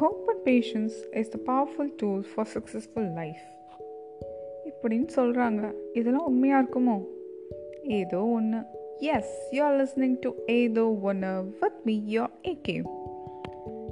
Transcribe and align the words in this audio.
Hope 0.00 0.28
and 0.28 0.46
patience 0.46 1.16
is 1.16 1.30
the 1.30 1.52
powerful 1.52 1.92
tool 2.02 2.24
for 2.34 2.48
successful 2.54 3.14
life 3.14 3.40
இப்படின்னு 4.64 5.06
சொல்கிறாங்க 5.16 5.72
இதெல்லாம் 5.92 6.26
உண்மையாக 6.26 6.66
இருக்குமோ? 6.66 7.04
ஏதோ 7.82 8.20
ஒன்று 8.20 8.58
as 8.98 9.48
you 9.50 9.62
are 9.62 9.74
listening 9.74 10.16
to 10.20 10.30
ஏதோ 10.46 10.96
ஒன்று 11.02 11.54
வித் 11.60 11.80
மீ 11.84 12.02
யோர் 12.08 12.30
ஏகே 12.48 12.84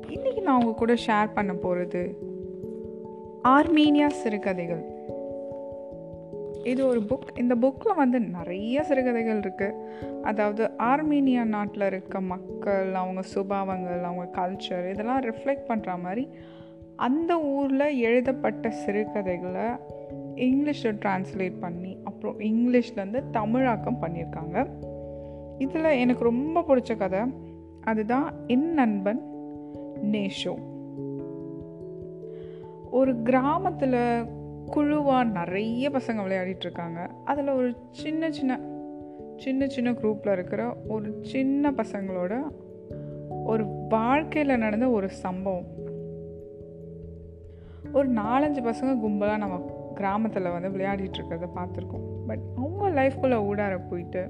இன்றைக்கி 0.09 0.41
நான் 0.41 0.59
உங்கள் 0.59 0.75
கூட 0.75 0.95
ஷேர் 0.95 1.32
பண்ண 1.35 1.55
போகிறது 1.55 2.17
ஆர்மீனியா 3.45 4.07
சிறுகதைகள். 4.07 4.85
இது 6.64 6.86
ஒரு 6.86 7.00
புக் 7.00 7.39
இந்த 7.39 7.54
புக்கில் 7.54 7.96
வந்து 7.96 8.21
நிறைய 8.21 8.82
சிறுகதைகள் 8.82 9.40
இருக்குது 9.40 9.86
அதாவது 10.29 10.71
ஆர்மீனியா 10.79 11.45
நாட்டில் 11.45 11.87
இருக்க 11.87 12.21
மக்கள் 12.21 12.95
அவங்க 12.95 13.21
சுபாவங்கள் 13.35 14.03
அவங்க 14.03 14.29
கல்ச்சர் 14.36 14.91
இதெல்லாம் 14.91 15.21
ரிஃப்ளெக்ட் 15.21 15.69
பண்ணுற 15.69 16.00
மாதிரி 16.03 16.29
அந்த 16.96 17.41
ஊரில் 17.41 17.99
எழுதப்பட்ட 17.99 18.71
சிறுகதைகளை 18.71 19.63
இங்கிலீஷில் 20.35 20.99
ட்ரான்ஸ்லேட் 21.05 21.61
பண்ணி 21.61 21.99
அப்புறம் 22.05 22.41
இங்கிலீஷ்லேருந்து 22.41 23.22
தமிழாக்கம் 23.31 24.03
பண்ணியிருக்காங்க. 24.03 24.71
இதில் 25.59 25.85
எனக்கு 25.85 26.25
ரொம்ப 26.25 26.64
பிடிச்ச 26.69 26.97
கதை 26.97 27.21
அதுதான் 27.85 28.35
என் 28.47 28.72
நண்பன் 28.72 29.22
நேஷோ. 30.03 30.55
ஒரு 32.91 33.22
கிராமத்தில் 33.22 34.25
குழுவாக 34.67 35.25
நிறைய 35.25 35.91
பசங்க 35.91 36.20
விளையாடிட்டுருக்காங்க 36.27 37.08
அதில் 37.25 37.48
ஒரு 37.48 37.75
சின்ன 37.91 38.31
சின்ன 38.31 38.61
சின்ன 39.39 39.67
சின்ன 39.67 39.92
குரூப்பில் 39.92 40.33
இருக்கிற 40.33 40.77
ஒரு 40.89 41.19
சின்ன 41.23 41.70
பசங்களோட 41.70 42.51
ஒரு 43.45 43.64
வாழ்க்கையில் 43.89 44.58
நடந்த 44.58 44.89
ஒரு 44.89 45.08
சம்பவம். 45.08 45.67
ஒரு 47.92 48.12
நாலஞ்சு 48.12 48.61
பசங்க 48.70 48.97
கும்பலாக 49.05 49.36
நம்ம 49.36 49.91
கிராமத்தில் 49.95 50.50
வந்து 50.50 50.69
விளையாடிட்டு 50.69 51.19
இருக்கிறத 51.19 51.48
பார்த்துருக்கோம். 51.56 52.06
பட் 52.27 52.39
அவங்க 52.56 53.03
லைஃப்குள்ளே 53.03 53.39
ஊடார 53.45 53.80
போயிட்டு 53.91 54.28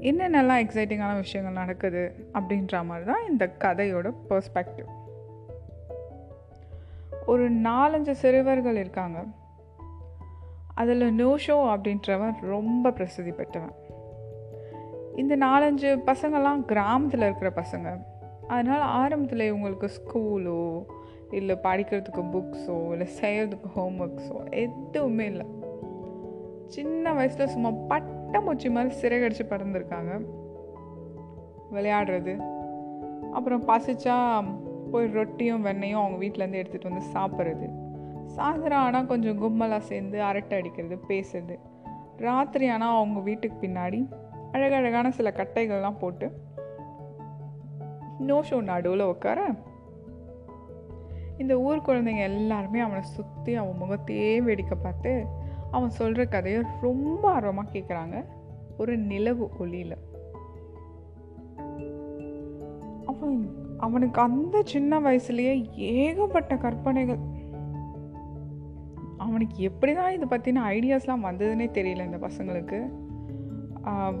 என்னென்னலாம் 0.00 0.62
எக்ஸைட்டிங்கான 0.64 1.14
விஷயங்கள் 1.14 1.56
நடக்குது 1.56 2.14
அப்படின்ற 2.32 2.84
மாதிரி 2.84 3.06
தான் 3.06 3.30
இந்த 3.30 3.50
கதையோட 3.58 4.14
பர்ஸ்பெக்டிவ் 4.30 4.88
ஒரு 7.26 7.52
நாலஞ்சு 7.52 8.10
சிறுவர்கள் 8.10 8.76
இருக்காங்க. 8.76 9.24
அதில் 10.74 11.26
நோஷோ 11.26 11.58
அப்படின்றவன் 11.70 12.34
ரொம்ப 12.40 12.90
பிரசித்தி 12.90 13.30
பெற்றவன். 13.30 13.86
இந்த 15.18 15.36
நாலஞ்சு 15.36 15.90
பசங்கள்லாம் 16.06 16.64
கிராமத்தில் 16.64 17.20
இருக்கிற 17.20 17.50
பசங்க. 17.54 17.88
அதனால் 18.48 18.80
ஆரம்பத்தில் 18.80 19.44
இவங்களுக்கு 19.52 19.88
ஸ்கூலோ 19.98 20.84
இல்லை 21.30 21.58
படிக்கிறதுக்கு 21.62 22.22
புக்ஸோ 22.34 22.76
இல்லை 22.92 23.08
செய்கிறதுக்கு 23.20 23.68
ஹோம் 23.74 23.96
ஒர்க்ஸோ 24.00 24.38
எதுவுமே 24.50 25.26
இல்லை. 25.26 25.46
சின்ன 26.66 27.12
வயசில் 27.12 27.46
சும்மா 27.46 27.70
பட்டம்பூச்சி 27.88 28.70
மாதிரி 28.70 28.94
சிறகடிச்சு 29.00 29.44
பறந்துருக்காங்க. 29.50 30.12
விளையாடுறது. 31.72 32.34
அப்புறம் 33.32 33.68
பசிச்சா 33.68 34.44
போய் 34.90 35.06
ரொட்டியும் 35.06 35.64
வெண்ணையும் 35.66 36.00
அவங்க 36.00 36.18
வீட்டிலேருந்து 36.24 36.60
எடுத்துகிட்டு 36.60 36.90
வந்து 36.90 37.06
சாப்பிட்றது. 37.14 37.66
சாயந்தரம் 38.36 38.84
ஆனால் 38.86 39.06
கொஞ்சம் 39.06 39.38
கும்மலாக 39.38 39.82
சேர்ந்து 39.82 40.22
அரட்டை 40.22 40.58
அடிக்கிறது 40.58 40.98
பேசுறது. 41.08 41.56
ராத்திரி 42.16 42.68
ஆனால் 42.68 42.96
அவங்க 42.96 43.20
வீட்டுக்கு 43.20 43.68
பின்னாடி 43.68 44.08
அழகழகான 44.52 45.10
சில 45.10 45.30
கட்டைகள்லாம் 45.30 46.00
போட்டு 46.00 46.26
நோ 48.18 48.42
ஷோ 48.50 48.62
நடுவில் 48.62 49.00
உட்கார 49.00 49.40
இந்த 51.36 51.60
ஊர் 51.60 51.84
குழந்தைங்க 51.86 52.22
எல்லாருமே 52.32 52.80
அவனை 52.80 53.02
சுற்றி 53.02 53.54
அவன் 53.54 53.76
முகத்தையே 53.76 54.40
வேடிக்கை 54.40 54.78
பார்த்து 54.82 55.12
அவன் 55.70 55.90
சொல்கிற 55.90 56.24
கதையை 56.24 56.60
ரொம்ப 56.80 57.30
ஆர்வமாக 57.30 57.72
கேட்குறாங்க 57.72 58.24
ஒரு 58.76 58.98
நிலவு 58.98 59.50
ஒளியில். 59.58 59.96
அவன் 63.06 63.36
அவனுக்கு 63.78 64.20
அந்த 64.20 64.62
சின்ன 64.62 65.00
வயசுலேயே 65.00 65.52
ஏகப்பட்ட 65.76 66.56
கற்பனைகள். 66.56 67.20
அவனுக்கு 69.16 69.56
எப்படி 69.62 69.94
தான் 69.94 70.12
இதை 70.12 70.26
பற்றின 70.30 70.64
ஐடியாஸ்லாம் 70.76 71.26
வந்ததுன்னே 71.26 71.68
தெரியல 71.78 72.04
இந்த 72.04 72.28
பசங்களுக்கு. 72.28 72.78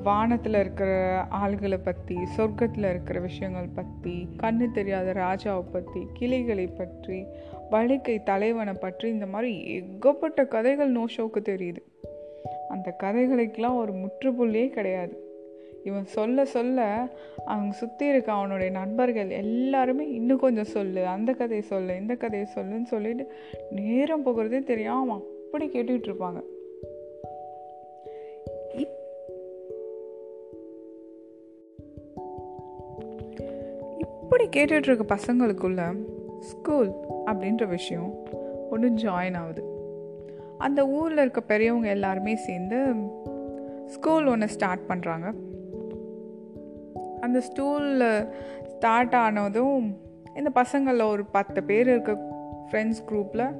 வானத்தில் 0.02 0.54
இருக்கிற 0.54 0.90
ஆள்களை 1.30 1.78
பற்றி 1.82 2.16
சொர்க்கத்தில் 2.36 2.90
இருக்கிற 2.90 3.20
விஷயங்கள் 3.20 3.74
பற்றி 3.74 4.28
கண்ணு 4.36 4.72
தெரியாத 4.72 5.12
ராஜாவை 5.12 5.64
பற்றி 5.72 6.06
கிளிகளை 6.12 6.66
பற்றி 6.66 7.26
வழுக்கை 7.70 8.22
தலைவனை 8.22 8.72
பற்றி 8.72 9.08
இந்த 9.08 9.26
மாதிரி 9.26 9.50
ஏகப்பட்ட 9.76 10.44
கதைகள் 10.44 10.92
நோஷோக்கு 10.92 11.42
தெரியுது. 11.42 11.82
அந்த 12.68 12.96
கதைகளுக்கெல்லாம் 13.02 13.76
ஒரு 13.76 13.92
முற்றுப்புள்ளியே 13.92 14.68
கிடையாது. 14.68 15.16
இவன் 15.84 16.04
சொல்ல 16.04 16.44
சொல்ல 16.44 17.08
அவங்க 17.44 17.72
சுற்றி 17.74 18.06
இருக்க 18.06 18.32
அவனுடைய 18.32 18.70
நண்பர்கள் 18.70 19.30
எல்லாருமே 19.30 20.10
இன்னும் 20.10 20.38
கொஞ்சம் 20.38 20.64
சொல்லு 20.64 21.06
அந்த 21.06 21.32
கதையை 21.32 21.64
சொல்லு 21.66 21.96
இந்த 21.96 22.14
கதையை 22.14 22.46
சொல்லுன்னு 22.56 22.82
சொல்லிட்டு 22.82 23.26
நேரம் 23.70 24.22
போகிறதே 24.22 24.60
தெரியாமல் 24.60 25.24
அப்படி 25.44 25.66
கேட்டுக்கிட்டு 25.66 26.10
இருப்பாங்க. 26.10 26.40
இப்படி 34.30 34.48
கேட்டுட்ருக்க 34.56 35.02
பசங்களுக்குள்ள 35.08 35.96
ஸ்கூல் 36.40 36.92
அப்படின்ற 37.26 37.68
விஷயம் 37.68 38.14
ஒன்று 38.70 38.88
ஜாயின் 38.88 39.36
ஆகுது. 39.36 39.62
அந்த 40.58 40.88
ஊரில் 40.88 41.18
இருக்க 41.18 41.40
பெரியவங்க 41.40 41.88
எல்லாருமே 41.88 42.34
சேர்ந்து 42.34 42.94
ஸ்கூல் 43.86 44.26
ஒன்று 44.26 44.48
ஸ்டார்ட் 44.48 44.80
பண்ணுறாங்க 44.88 45.32
அந்த 47.20 47.42
ஸ்டூலில் 47.52 48.32
ஸ்டார்ட் 48.66 49.14
ஆனதும் 49.14 49.96
இந்த 50.34 50.50
பசங்களில் 50.54 51.08
ஒரு 51.08 51.24
பத்து 51.24 51.62
பேர் 51.62 51.88
இருக்க 51.88 52.18
ஃப்ரெண்ட்ஸ் 52.70 53.02
குரூப்பில் 53.08 53.54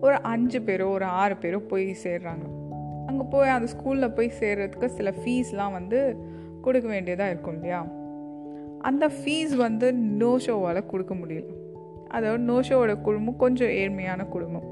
ஒரு 0.00 0.14
அஞ்சு 0.14 0.58
பேரோ 0.58 0.90
ஒரு 0.90 1.04
ஆறு 1.04 1.34
பேரோ 1.34 1.58
போய் 1.58 1.96
சேர்றாங்க. 2.02 2.74
அங்கே 3.06 3.24
போய் 3.30 3.48
அந்த 3.48 3.72
ஸ்கூலில் 3.72 4.14
போய் 4.14 4.32
சேர்கிறதுக்கு 4.40 4.86
சில 4.86 5.10
ஃபீஸ்லாம் 5.10 5.72
வந்து 5.72 6.16
கொடுக்க 6.62 6.88
வேண்டியதாக 6.88 7.30
இருக்கும் 7.30 7.54
இல்லையா? 7.54 7.86
அந்த 8.88 9.04
ஃபீஸ் 9.16 9.54
வந்து 9.56 9.86
நோ 10.20 10.30
ஷோவால் 10.46 10.86
கொடுக்க 10.86 11.14
முடியல. 11.14 11.52
அதாவது 12.08 12.42
நோ 12.42 12.56
ஷோவோட 12.68 12.92
குடும்பம் 13.00 13.42
கொஞ்சம் 13.44 13.72
ஏழ்மையான 13.82 14.24
குடும்பம் 14.28 14.66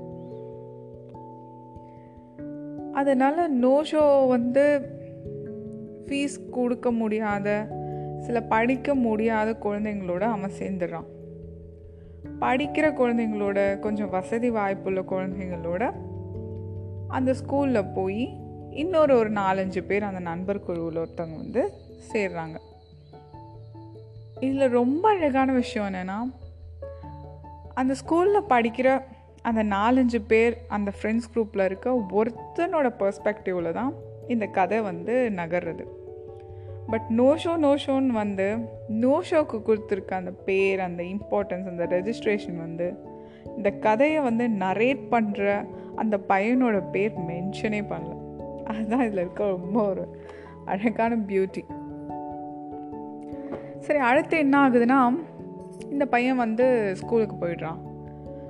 அதனால் 2.93 3.53
நோ 3.63 3.73
ஷோ 3.93 4.03
வந்து 4.29 4.65
ஃபீஸ் 6.05 6.37
கொடுக்க 6.51 6.89
முடியாத 7.01 7.49
சில 8.19 8.41
படிக்க 8.53 8.95
முடியாத 9.07 9.49
குழந்தைங்களோட 9.65 10.25
அவன் 10.35 10.59
சேர்ந்துடுறான். 10.59 11.09
படிக்கிற 12.41 12.87
குழந்தைங்களோட 13.01 13.59
கொஞ்சம் 13.79 14.13
வசதி 14.17 14.51
வாய்ப்புள்ள 14.51 15.01
குழந்தைங்களோட 15.13 15.85
அந்த 17.09 17.31
ஸ்கூலில் 17.41 17.91
போய் 17.95 18.23
இன்னொரு 18.83 19.13
ஒரு 19.17 19.31
நாலஞ்சு 19.33 19.81
பேர் 19.89 20.09
அந்த 20.11 20.21
நண்பர் 20.31 20.65
குழுவில் 20.67 21.03
ஒருத்தவங்க 21.03 21.39
வந்து 21.43 21.63
சேர்றாங்க. 22.13 22.57
இதில் 24.41 24.69
ரொம்ப 24.69 25.09
அழகான 25.09 25.53
விஷயம் 25.53 25.95
என்னென்னா 25.95 26.35
அந்த 27.75 27.95
ஸ்கூலில் 27.95 28.53
படிக்கிற 28.53 29.03
அந்த 29.43 29.65
நாலஞ்சு 29.65 30.19
பேர் 30.27 30.59
அந்த 30.69 30.93
ஃப்ரெண்ட்ஸ் 31.03 31.31
குரூப்பில் 31.35 31.65
இருக்க 31.65 32.03
ஒருத்தனோட 32.11 32.93
பர்ஸ்பெக்டிவில் 32.99 33.73
தான் 33.73 33.93
இந்த 34.29 34.47
கதை 34.47 34.81
வந்து 34.81 35.33
நகர்றது. 35.37 35.85
பட் 36.87 37.05
நோ 37.09 37.35
ஷோ 37.45 37.57
நோ 37.57 37.75
ஷோன்னு 37.75 38.07
வந்து 38.07 38.57
நோ 38.89 39.23
ஷோக்கு 39.31 39.63
கொடுத்துருக்க 39.67 40.15
அந்த 40.15 40.31
பேர் 40.31 40.81
அந்த 40.81 41.03
இம்பார்ட்டன்ஸ் 41.03 41.69
அந்த 41.69 41.85
ரெஜிஸ்ட்ரேஷன் 41.85 42.57
வந்து 42.57 42.95
இந்த 43.57 43.71
கதையை 43.71 44.21
வந்து 44.21 44.49
நரேட் 44.49 45.01
பண்ணுற 45.11 45.69
அந்த 45.97 46.21
பையனோட 46.29 46.91
பேர் 46.91 47.13
மென்ஷனே 47.13 47.85
பண்ணல. 47.85 48.43
அதுதான் 48.65 49.01
இதில் 49.01 49.19
இருக்க 49.19 49.49
ரொம்ப 49.49 49.89
ஒரு 49.89 50.27
அழகான 50.65 51.17
பியூட்டி 51.17 51.63
சரி 53.85 53.99
அடுத்து 53.99 54.39
என்ன 54.39 54.69
ஆகுதுன்னா 54.69 55.01
இந்த 55.91 56.07
பையன் 56.07 56.37
வந்து 56.37 56.97
ஸ்கூலுக்கு 56.97 57.37
போயிடுறான். 57.37 57.81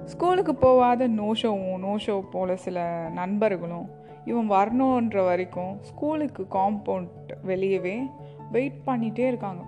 ஸ்கூலுக்கு 0.05 0.55
போகாத 0.55 1.07
நோ 1.07 1.33
ஷோவும் 1.43 1.79
நோ 1.79 1.97
ஷோ 2.07 2.21
போல் 2.31 2.57
சில 2.57 3.09
நண்பர்களும் 3.15 3.89
இவன் 4.25 4.51
வரணுன்ற 4.51 5.25
வரைக்கும் 5.25 5.79
ஸ்கூலுக்கு 5.81 6.47
காம்பவுண்ட் 6.51 7.09
வெளியவே 7.47 7.97
வெயிட் 8.51 8.81
பண்ணிகிட்டே 8.87 9.27
இருக்காங்க. 9.27 9.63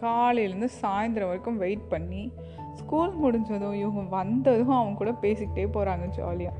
காலையிலேருந்து 0.00 0.68
சாயந்தரம் 0.82 1.30
வரைக்கும் 1.30 1.58
வெயிட் 1.58 1.88
பண்ணி 1.88 2.32
ஸ்கூல் 2.74 3.14
முடிஞ்சதும் 3.14 3.74
இவங்க 3.74 4.00
வந்ததும் 4.00 4.68
அவங்க 4.68 4.96
கூட 4.96 5.10
பேசிக்கிட்டே 5.10 5.66
போகிறாங்க 5.74 6.06
ஜாலியாக 6.06 6.56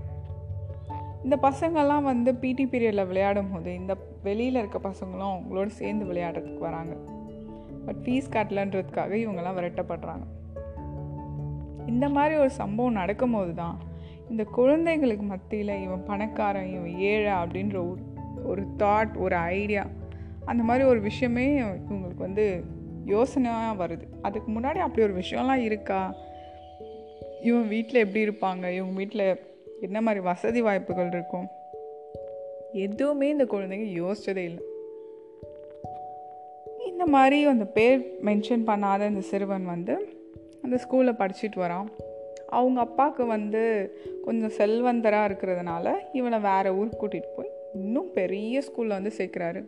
இந்த 1.25 1.39
பசங்கள்லாம் 1.43 2.03
வந்து 2.03 2.35
பிடி 2.35 2.65
பீரியடில் 2.65 3.07
விளையாடும் 3.07 3.53
போது 3.53 3.75
இந்த 3.75 3.97
வெளியில் 4.23 4.55
இருக்க 4.55 4.79
பசங்களும் 4.79 5.37
அவங்களோட 5.37 5.67
சேர்ந்து 5.67 6.05
விளையாடுறதுக்கு 6.05 6.59
வராங்க. 6.59 6.95
பட் 7.87 7.97
ஃபீஸ் 8.05 8.31
கட்டலன்றதுக்காக 8.31 9.13
இவங்கெல்லாம் 9.15 9.59
விரட்டப்படுறாங்க. 9.59 10.25
இந்த 11.87 12.09
மாதிரி 12.09 12.41
ஒரு 12.41 12.51
சம்பவம் 12.51 12.93
நடக்கும்போது 12.93 13.55
தான் 13.55 13.79
இந்த 14.31 14.47
குழந்தைங்களுக்கு 14.57 15.23
மத்தியில் 15.23 15.83
இவன் 15.83 16.05
பணக்காரன் 16.05 16.75
இவன் 16.75 16.99
ஏழை 16.99 17.33
அப்படின்ற 17.33 17.91
ஒரு 17.91 17.97
ஒரு 18.45 18.67
தாட் 18.79 19.17
ஒரு 19.17 19.37
ஐடியா 19.37 19.87
அந்த 20.45 20.63
மாதிரி 20.63 20.89
ஒரு 20.89 21.01
விஷயமே 21.01 21.61
இவங்களுக்கு 21.61 22.17
வந்து 22.17 22.65
யோசனையாக 23.07 23.87
வருது. 23.87 24.03
அதுக்கு 24.23 24.53
முன்னாடி 24.53 24.79
அப்படி 24.79 25.03
ஒரு 25.03 25.15
விஷயம்லாம் 25.15 25.63
இருக்கா? 25.63 26.15
இவன் 27.43 27.69
வீட்டில் 27.69 28.01
எப்படி 28.01 28.29
இருப்பாங்க? 28.29 28.57
இவங்க 28.57 28.95
வீட்டில் 28.95 29.41
என்ன 29.81 30.01
மாதிரி 30.01 30.25
வசதி 30.25 30.63
வாய்ப்புகள் 30.63 31.07
இருக்கும்? 31.07 31.47
எதுவுமே 32.73 33.29
இந்த 33.29 33.45
குழந்தைங்க 33.45 33.89
யோசிச்சதே 34.03 34.37
இல்லை. 34.37 34.65
இந்த 37.01 37.13
மாதிரி 37.13 37.45
அந்த 37.45 37.65
பேர் 37.65 38.01
மென்ஷன் 38.25 38.65
பண்ணாத 38.71 39.07
இந்த 39.09 39.21
சிறுவன் 39.21 39.65
வந்து 39.65 39.95
அந்த 40.63 40.77
ஸ்கூலில் 40.83 41.19
படிச்சுட்டு 41.21 41.59
வரான். 41.63 41.87
அவங்க 42.49 42.81
அப்பாவுக்கு 42.81 43.27
வந்து 43.27 43.63
கொஞ்சம் 44.25 44.53
செல்வந்தராக 44.59 45.29
இருக்கிறதுனால 45.29 45.95
இவனை 46.13 46.39
வேறு 46.39 46.75
ஊருக்கு 46.77 47.01
கூட்டிகிட்டு 47.03 47.31
போய் 47.37 47.51
இன்னும் 47.75 48.11
பெரிய 48.13 48.63
ஸ்கூலில் 48.67 48.97
வந்து 48.99 49.13
சேர்க்குறாரு. 49.19 49.63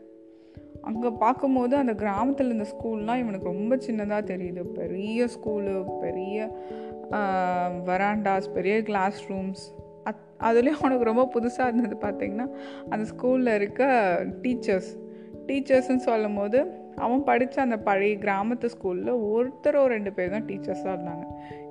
அங்கே 0.82 1.08
பார்க்கும்போது 1.08 1.76
அந்த 1.76 1.94
கிராமத்தில் 1.94 2.46
இருந்த 2.46 2.67
ஸ்கூல்லாம் 2.75 3.23
இவனுக்கு 3.23 3.50
ரொம்ப 3.52 3.76
சின்னதாக 3.76 4.29
தெரியுது. 4.32 4.64
பெரிய 4.81 5.29
ஸ்கூலு 5.37 5.75
பெரிய 6.00 6.50
வராண்டாஸ் 7.90 8.52
பெரிய 8.52 8.82
கிளாஸ் 8.82 9.19
ரூம்ஸ் 9.32 9.64
அத் 10.05 10.23
அதுலேயும் 10.38 10.81
அவனுக்கு 10.82 11.11
ரொம்ப 11.12 11.26
புதுசாக 11.34 11.73
இருந்தது 11.73 11.99
பார்த்திங்கன்னா 12.06 12.49
அந்த 12.90 13.11
ஸ்கூலில் 13.14 13.55
இருக்க 13.55 13.82
டீச்சர்ஸ் 14.43 14.93
டீச்சர்ஸ்ன்னு 15.46 16.06
சொல்லும் 16.11 16.34
போது 16.34 16.81
அவன் 16.96 17.24
படித்த 17.24 17.62
அந்த 17.62 17.76
பழைய 17.78 18.16
கிராமத்து 18.16 18.68
ஸ்கூலில் 18.74 19.20
ஒருத்தரோ 19.32 19.86
ரெண்டு 19.86 20.12
பேர் 20.12 20.30
தான் 20.30 20.44
டீச்சர்ஸாக 20.44 20.94
இருந்தாங்க. 20.96 21.24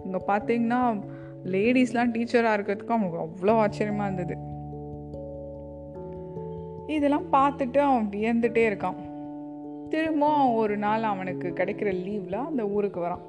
இங்கே 0.03 0.19
பார்த்தீங்கன்னா 0.27 1.01
லேடிஸ்லாம் 1.44 2.13
டீச்சராக 2.13 2.56
இருக்கிறதுக்கு 2.57 2.88
அவனுக்கு 2.88 3.19
அவ்வளோ 3.19 3.51
ஆச்சரியமாக 3.51 4.12
இருந்தது. 4.12 4.50
இதெல்லாம் 6.88 7.31
பார்த்துட்டு 7.31 7.77
அவன் 7.77 8.09
வியந்துட்டே 8.12 8.63
இருக்கான். 8.71 8.95
திரும்பவும் 9.89 10.53
ஒரு 10.53 10.77
நாள் 10.77 11.03
அவனுக்கு 11.03 11.47
கிடைக்கிற 11.50 11.89
லீவில் 12.06 12.45
அந்த 12.45 12.67
ஊருக்கு 12.67 13.01
வரான். 13.01 13.24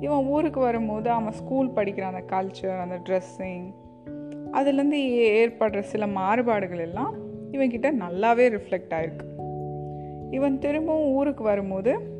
இவன் 0.00 0.24
ஊருக்கு 0.24 0.60
வரும்போது 0.60 1.10
அவன் 1.10 1.32
ஸ்கூல் 1.32 1.68
படிக்கிற 1.68 2.00
அந்த 2.00 2.22
கல்ச்சர் 2.36 2.80
அந்த 2.80 2.98
ட்ரெஸ்ஸிங் 3.06 3.74
அதுலேருந்து 4.52 4.98
ஏற்படுற 5.20 5.80
சில 5.80 6.06
மாறுபாடுகள் 6.06 6.78
எல்லாம் 6.78 7.14
இவன்கிட்ட 7.52 7.88
நல்லாவே 7.92 8.46
ரிஃப்ளெக்ட் 8.56 8.94
ஆயிருக்கு. 8.94 9.27
இவன் 10.30 10.58
திரும்பவும் 10.58 11.12
ஊருக்கு 11.12 11.42
வரும்போது 11.42 12.16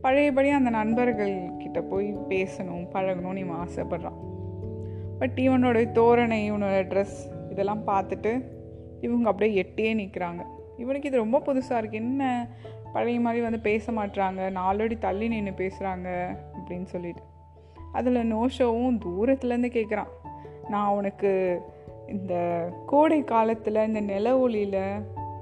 பழையபடி 0.00 0.48
அந்த 0.48 0.70
நண்பர்கள் 0.70 1.50
கிட்ட 1.58 1.80
போய் 1.82 2.14
பேசணும் 2.14 2.88
பழகணும்னு 2.92 3.36
இவன் 3.36 3.56
ஆசைப்படுறான். 3.56 4.26
பட் 5.18 5.32
இவனோட 5.34 5.92
தோரணை 5.92 6.52
இவனோட 6.52 6.86
ட்ரெஸ் 6.86 7.50
இதெல்லாம் 7.50 7.86
பார்த்துட்டு 7.86 8.42
இவங்க 9.00 9.28
அப்படியே 9.28 9.62
எட்டியே 9.62 9.94
நிற்கிறாங்க 9.94 10.44
இவனுக்கு 10.76 11.08
இது 11.08 11.16
ரொம்ப 11.16 11.38
புதுசாக 11.38 11.70
இருக்குது 11.70 11.92
என்ன 11.92 12.48
பழைய 12.92 13.20
மாதிரி 13.20 13.42
வந்து 13.42 13.58
பேச 13.58 13.92
மாட்டுறாங்க 13.92 14.50
நாலடி 14.50 14.98
தள்ளி 14.98 15.28
நின்று 15.28 15.52
பேசுகிறாங்க 15.52 16.36
அப்படின்னு 16.54 16.84
சொல்லிட்டு. 16.84 17.22
அதில் 17.92 18.34
நோஷோவும் 18.34 19.00
தூரத்துலேருந்து 19.04 19.68
கேட்குறான் 19.68 20.30
நான் 20.68 20.88
உனக்கு 20.88 21.60
இந்த 22.08 22.68
கோடை 22.86 23.24
காலத்தில் 23.24 23.86
இந்த 23.86 24.00
நில 24.00 24.38
ஒளியில் 24.38 25.00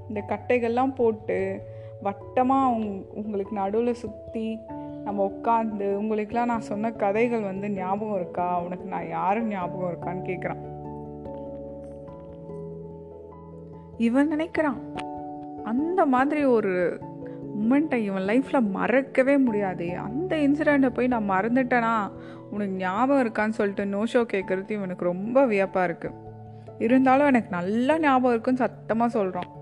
இந்த 0.08 0.24
கட்டைகள்லாம் 0.28 0.94
போட்டு 0.94 1.62
வட்டமாக 2.02 2.72
உங் 2.74 3.04
உங்களுக்கு 3.14 3.54
நடுவில் 3.54 3.94
சுற்றி 3.94 4.58
நம்ம 5.04 5.32
உட்காந்து 5.32 5.88
உங்களுக்கெலாம் 6.00 6.44
நான் 6.44 6.60
சொன்ன 6.60 6.92
கதைகள் 6.92 7.40
வந்து 7.40 7.70
ஞாபகம் 7.70 8.14
இருக்கா? 8.14 8.62
உனக்கு 8.62 8.84
நான் 8.84 9.08
யாரும் 9.08 9.48
ஞாபகம் 9.48 9.92
இருக்கான்னு 9.92 10.28
கேட்குறான் 10.28 10.62
இவன் 13.96 14.32
நினைக்கிறான் 14.32 14.80
அந்த 15.64 16.06
மாதிரி 16.06 16.44
ஒரு 16.44 17.00
மூமெண்ட்டை 17.60 17.94
இவன் 17.94 18.22
லைஃப்பில் 18.22 18.70
மறக்கவே 18.70 19.38
முடியாது. 19.38 19.98
அந்த 19.98 20.36
இன்சிடெண்ட்டை 20.36 20.90
போய் 20.94 21.06
நான் 21.06 21.30
மறந்துட்டேனா? 21.30 21.94
உனக்கு 22.50 22.72
ஞாபகம் 22.72 23.22
இருக்கான்னு 23.26 23.58
சொல்லிட்டு 23.60 23.84
நோஷோ 23.84 24.26
கேட்குறது 24.32 24.70
இவனுக்கு 24.70 25.04
ரொம்ப 25.04 25.46
வியப்பாக 25.46 25.92
இருக்குது 25.92 26.24
இருந்தாலும் 26.78 27.26
எனக்கு 27.26 27.50
நல்லா 27.50 27.98
ஞாபகம் 27.98 28.30
இருக்குன்னு 28.30 28.58
சத்தமாக 28.58 29.10
சொல்கிறான் 29.10 29.55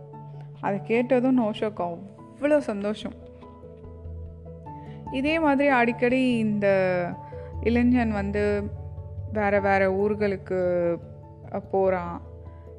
அதை 0.67 0.79
கேட்டதும் 0.91 1.41
நோஷோக்கு 1.43 1.85
அவ்வளோ 1.87 2.59
சந்தோஷம். 2.71 3.17
இதே 5.19 5.35
மாதிரி 5.45 5.69
அடிக்கடி 5.81 6.21
இந்த 6.45 6.69
இளைஞன் 7.69 8.15
வந்து 8.21 8.45
வேறு 9.33 9.59
வேறு 9.67 9.87
ஊர்களுக்கு 10.03 10.61
போகிறான் 11.73 12.17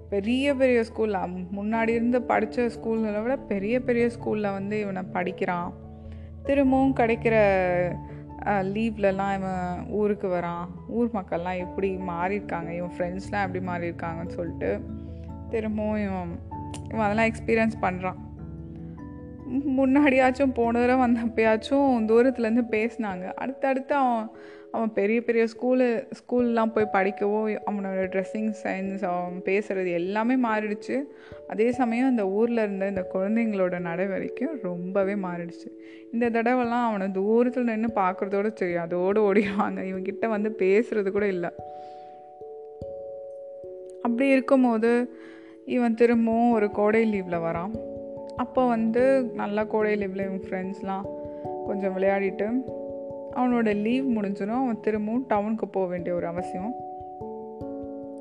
பெரிய 0.10 0.54
பெரிய 0.56 0.80
ஸ்கூலில் 0.90 1.32
முன்னாடி 1.58 1.94
இருந்து 1.98 2.20
படித்த 2.32 2.66
ஸ்கூல்களை 2.76 3.22
விட 3.22 3.36
பெரிய 3.52 3.76
பெரிய 3.88 4.06
ஸ்கூலில் 4.16 4.56
வந்து 4.58 4.76
இவனை 4.84 5.04
படிக்கிறான். 5.16 5.70
திரும்பவும் 6.44 6.98
கிடைக்கிற 7.00 7.36
லீவ்லலாம் 8.74 9.34
இவன் 9.38 9.70
ஊருக்கு 10.00 10.28
வரான். 10.28 10.66
ஊர் 10.98 11.10
மக்கள்லாம் 11.14 11.64
எப்படி 11.66 11.90
மாறியிருக்காங்க. 12.10 12.70
இவன் 12.80 12.96
ஃப்ரெண்ட்ஸ்லாம் 12.98 13.46
எப்படி 13.48 13.62
மாறியிருக்காங்கன்னு 13.70 14.38
சொல்லிட்டு 14.38 14.70
திரும்பவும் 15.50 16.04
இவன் 16.08 16.34
இவன் 16.84 17.06
அதெல்லாம் 17.06 17.30
எக்ஸ்பீரியன்ஸ் 17.32 17.82
பண்ணுறான் 17.82 18.20
முன்னாடியாச்சும் 19.78 20.54
போன 20.54 20.80
தடவை 20.80 21.02
வந்தப்பயாச்சும் 21.06 22.06
தூரத்துலேருந்து 22.10 22.64
பேசினாங்க. 22.72 23.34
அடுத்தடுத்து 23.34 23.96
அவன் 23.96 24.30
அவன் 24.72 24.94
பெரிய 24.94 25.22
பெரிய 25.24 25.44
ஸ்கூலு 25.44 26.08
ஸ்கூல்லாம் 26.20 26.72
போய் 26.74 26.94
படிக்கவோ 26.94 27.58
அவனோட 27.72 28.00
ட்ரெஸ்ஸிங் 28.14 28.54
சென்ஸ் 28.64 29.04
அவன் 29.06 29.42
பேசுகிறது 29.46 29.92
எல்லாமே 29.92 30.36
மாறிடுச்சு. 30.36 31.02
அதே 31.48 31.72
சமயம் 31.72 32.10
இந்த 32.10 32.30
ஊரில் 32.30 32.58
இருந்த 32.58 32.88
இந்த 32.88 33.10
குழந்தைங்களோட 33.14 33.80
நடவடிக்கையும் 33.80 34.60
ரொம்பவே 34.62 35.14
மாறிடுச்சு. 35.14 35.70
இந்த 36.12 36.30
தடவைலாம் 36.30 36.86
அவனை 36.86 37.12
தூரத்தில் 37.12 37.64
நின்று 37.64 38.02
பார்க்குறதோட 38.02 38.52
சரி 38.56 38.76
அதோடு 38.76 39.34
ஓடிடுவாங்க. 39.34 39.82
இவங்கிட்ட 39.92 40.28
வந்து 40.28 40.56
பேசுகிறது 40.60 41.12
கூட 41.12 41.28
இல்லை. 41.28 41.50
அப்படி 44.02 44.30
இருக்கும்போது 44.30 45.20
இவன் 45.66 45.96
திரும்பவும் 45.96 46.52
ஒரு 46.52 46.72
கோடை 46.72 47.02
லீவில் 47.12 47.44
வரான். 47.46 47.74
அப்போ 48.36 48.68
வந்து 48.68 49.32
நல்லா 49.34 49.64
கோடை 49.64 49.94
லீவில் 49.96 50.26
இவன் 50.26 50.44
ஃப்ரெண்ட்ஸ்லாம் 50.50 51.06
கொஞ்சம் 51.66 51.98
விளையாடிட்டு 51.98 52.48
அவனோட 53.36 53.82
லீவ் 53.82 54.06
முடிஞ்சிடும் 54.16 54.62
அவன் 54.64 54.80
திரும்பவும் 54.80 55.26
டவுனுக்கு 55.30 55.68
போக 55.68 55.88
வேண்டிய 55.88 56.16
ஒரு 56.16 56.28
அவசியம். 56.28 56.74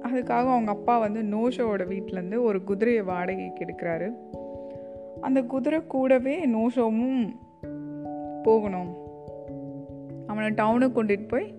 அதுக்காக 0.03 0.47
அவங்க 0.47 0.71
அப்பா 0.71 0.99
வந்து 0.99 1.23
நோஷோவோட 1.23 1.83
வீட்டிலேருந்து 1.93 2.43
ஒரு 2.43 2.65
குதிரையை 2.65 3.03
வாடகைக்கு 3.03 3.65
எடுக்கிறாரு. 3.65 4.09
அந்த 5.21 5.43
குதிரை 5.43 5.81
கூடவே 5.87 6.47
நோஷோவும் 6.47 7.37
போகணும். 8.43 8.91
அவனை 10.27 10.51
டவுனுக்கு 10.51 11.05
கொண்டுட்டு 11.05 11.29
போய் 11.29 11.55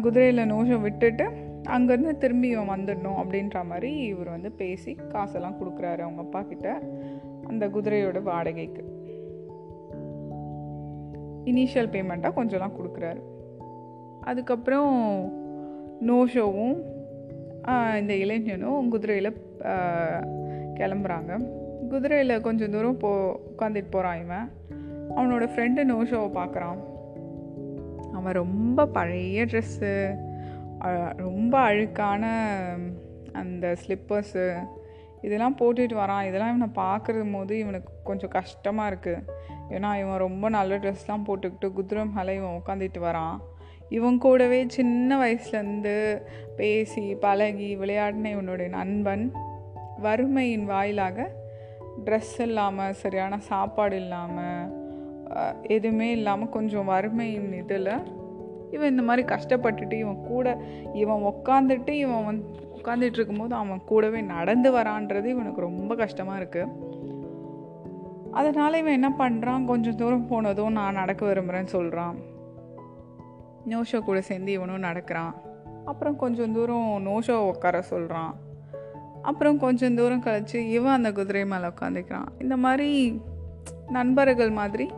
குதிரையில் 0.00 0.50
நோஷோ 0.52 0.80
விட்டுட்டு 0.80 1.24
அங்கேருந்து 1.64 2.12
திரும்பி 2.22 2.48
இவன் 2.48 2.70
வந்துடணும் 2.70 3.18
அப்படின்ற 3.22 3.58
மாதிரி 3.64 3.90
இவர் 4.12 4.28
வந்து 4.28 4.50
பேசி 4.52 4.92
காசெல்லாம் 4.94 5.58
கொடுக்குறாரு 5.60 6.00
அவங்க 6.06 6.22
அப்பா 6.26 6.42
கிட்ட 6.42 6.68
அந்த 7.48 7.68
குதிரையோட 7.68 8.22
வாடகைக்கு. 8.22 8.82
இனிஷியல் 11.50 11.92
பேமெண்ட்டாக 11.94 12.36
கொஞ்சம்லாம் 12.36 12.76
கொடுக்குறாரு. 12.78 13.22
அதுக்கப்புறம் 14.20 14.90
நோ 16.00 16.18
ஷோவும் 16.34 16.76
இந்த 17.98 18.12
இளைஞனும் 18.14 18.88
குதிரையில் 18.88 19.36
கிளம்புறாங்க. 20.78 21.32
குதிரையில் 21.88 22.40
கொஞ்சம் 22.40 22.70
தூரம் 22.70 22.96
போ 22.96 23.10
உட்காந்துட்டு 23.50 23.90
போகிறான் 23.90 24.20
இவன். 24.24 24.48
அவனோட 25.16 25.46
ஃப்ரெண்டு 25.54 25.84
நோ 25.84 25.98
ஷோவை 26.02 26.30
பார்க்குறான். 26.38 26.78
அவன் 28.12 28.38
ரொம்ப 28.42 28.86
பழைய 28.86 29.44
ட்ரெஸ்ஸு 29.44 29.92
ரொம்ப 31.16 31.54
அழுக்கான 31.60 32.24
அந்த 33.32 33.76
ஸ்லிப்பர்ஸு 33.82 34.44
இதெல்லாம் 35.20 35.58
போட்டுட்டு 35.60 35.94
வரான். 35.94 36.26
இதெல்லாம் 36.28 36.52
இவனை 36.54 36.68
பார்க்குறது 36.76 37.32
போது 37.32 37.58
இவனுக்கு 37.58 37.92
கொஞ்சம் 38.04 38.30
கஷ்டமாக 38.30 38.90
இருக்குது 38.90 39.24
ஏன்னா 39.74 39.90
இவன் 39.98 40.22
ரொம்ப 40.26 40.48
நல்ல 40.48 40.76
ட்ரெஸ்லாம் 40.76 41.26
போட்டுக்கிட்டு 41.26 41.68
குதிரை 41.72 42.04
மேலே 42.06 42.34
இவன் 42.34 42.58
உட்காந்துட்டு 42.60 42.98
வரான். 42.98 43.36
இவன் 43.88 44.18
கூடவே 44.18 44.66
சின்ன 44.66 45.18
வயசுலேருந்து 45.18 45.94
பேசி 46.56 47.14
பழகி 47.14 47.76
விளையாடின 47.76 48.30
இவனுடைய 48.30 48.70
நண்பன் 48.76 49.24
வறுமையின் 49.98 50.64
வாயிலாக 50.64 51.28
ட்ரெஸ் 52.04 52.36
இல்லாமல் 52.38 52.92
சரியான 52.92 53.38
சாப்பாடு 53.38 53.96
இல்லாமல் 53.96 54.70
எதுவுமே 55.62 56.10
இல்லாமல் 56.10 56.48
கொஞ்சம் 56.48 56.90
வறுமையின் 56.90 57.52
இதில் 57.52 57.92
இவன் 58.72 58.90
இந்த 58.90 59.02
மாதிரி 59.02 59.34
கஷ்டப்பட்டுட்டு 59.34 59.92
இவன் 59.92 60.24
கூட 60.26 60.60
இவன் 60.92 61.22
உக்காந்துட்டு 61.22 61.90
இவன் 61.90 62.24
வந்து 62.24 62.46
உட்காந்துட்டு 62.82 63.12
இருக்கும்போது 63.12 63.54
அவன் 63.54 63.84
கூடவே 63.86 64.20
நடந்து 64.20 64.72
வரான்றது 64.72 65.24
இவனுக்கு 65.24 65.60
ரொம்ப 65.60 65.94
கஷ்டமாக 65.94 66.44
இருக்குது 66.44 66.72
அதனால் 68.30 68.74
இவன் 68.74 68.92
என்ன 68.92 69.14
பண்ணுறான் 69.18 69.64
கொஞ்சம் 69.64 69.96
தூரம் 69.96 70.26
போனதும் 70.26 70.72
நான் 70.72 70.94
நடக்க 70.94 71.26
விரும்புகிறேன்னு 71.26 71.66
சொல்கிறான் 71.66 72.16
நோஷோ 73.68 74.00
கூட 74.00 74.20
சேர்ந்து 74.20 74.52
இவனும் 74.52 74.78
நடக்கிறான். 74.78 75.34
அப்புறம் 75.84 76.16
கொஞ்சம் 76.16 76.52
தூரம் 76.52 77.06
நோஷோ 77.06 77.36
உட்கார 77.36 77.82
சொல்கிறான் 77.82 78.34
அப்புறம் 79.22 79.58
கொஞ்சம் 79.58 79.94
தூரம் 79.94 80.20
கழித்து 80.20 80.70
இவன் 80.70 80.92
அந்த 80.92 81.12
குதிரை 81.12 81.44
மேலே 81.46 81.62
உட்காந்துக்கிறான் 81.62 82.26
இந்த 82.38 82.56
மாதிரி 82.56 83.20
நண்பர்கள் 83.86 84.50
மாதிரி 84.50 84.88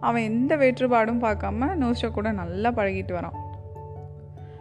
அவன் 0.00 0.22
எந்த 0.22 0.56
வேற்றுப்பாடும் 0.56 1.22
பார்க்காம 1.22 1.68
நோஷோ 1.76 2.10
கூட 2.10 2.32
நல்லா 2.32 2.70
பழகிட்டு 2.70 3.12
வரான். 3.12 3.36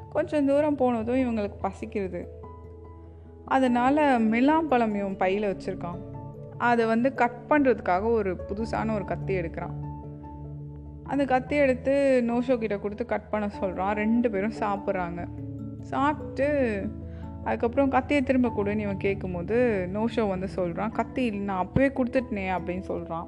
கொஞ்சம் 0.09 0.45
தூரம் 0.45 0.75
போனதும் 0.75 1.15
இவங்களுக்கு 1.15 1.57
பசிக்கிறது 1.61 2.27
அதனால் 3.45 3.97
மிலாம்பழம் 4.31 4.95
இவன் 4.95 5.17
பையில் 5.17 5.57
வச்சுருக்கான். 5.57 5.99
அதை 6.57 6.85
வந்து 6.85 7.13
கட் 7.13 7.41
பண்ணுறதுக்காக 7.49 8.03
ஒரு 8.03 8.37
புதுசான 8.47 8.93
ஒரு 8.93 9.05
கத்தி 9.05 9.37
எடுக்கிறான். 9.37 9.75
அந்த 11.03 11.25
கத்தி 11.25 11.55
எடுத்து 11.55 12.23
நோஷோ 12.27 12.57
கிட்ட 12.57 12.77
கொடுத்து 12.77 13.05
கட் 13.05 13.29
பண்ண 13.29 13.49
சொல்கிறான் 13.49 13.95
ரெண்டு 13.95 14.29
பேரும் 14.29 14.59
சாப்பிட்றாங்க. 14.59 15.27
சாப்பிட்டு 15.81 16.47
அதுக்கப்புறம் 17.43 17.89
கத்தியை 17.89 18.23
திரும்ப 18.23 18.47
கொடுன்னு 18.47 18.77
இவன் 18.77 18.97
கேட்கும்போது 18.97 19.89
நோஷோ 19.93 20.29
வந்து 20.29 20.47
சொல்கிறான் 20.47 20.91
கத்தி 20.91 21.29
நான் 21.31 21.67
அப்போவே 21.67 21.89
கொடுத்துட்டனே 21.97 22.57
அப்படின்னு 22.57 22.79
சொல்கிறான் 22.79 23.27